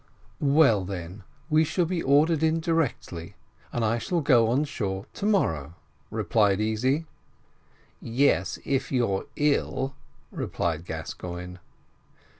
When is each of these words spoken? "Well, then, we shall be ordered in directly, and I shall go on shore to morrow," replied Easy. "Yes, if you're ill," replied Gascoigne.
"Well, 0.39 0.83
then, 0.83 1.21
we 1.47 1.63
shall 1.63 1.85
be 1.85 2.01
ordered 2.01 2.41
in 2.41 2.59
directly, 2.59 3.35
and 3.71 3.85
I 3.85 3.99
shall 3.99 4.19
go 4.21 4.47
on 4.47 4.63
shore 4.63 5.05
to 5.13 5.27
morrow," 5.27 5.75
replied 6.09 6.59
Easy. 6.59 7.05
"Yes, 8.01 8.57
if 8.65 8.91
you're 8.91 9.27
ill," 9.35 9.93
replied 10.31 10.85
Gascoigne. 10.87 11.57